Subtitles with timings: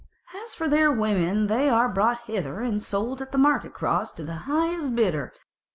[0.43, 4.23] As for their women they are brought hither and sold at the market cross to
[4.25, 5.31] the highest bidder.